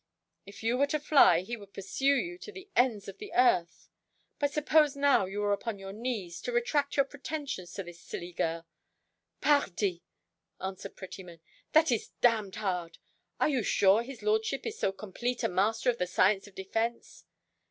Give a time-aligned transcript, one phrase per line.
[0.47, 3.87] If you were to fly, he would pursue you to the ends of the earth.
[4.39, 8.31] But suppose now you were upon your knees, to retract your pretensions to this silly
[8.33, 8.65] girl."
[9.41, 10.01] "Pardi"
[10.59, 11.39] answered Prettyman,
[11.73, 12.97] "that is damned hard!
[13.39, 17.25] are you sure his lordship is so compleat a master of the science of defence?"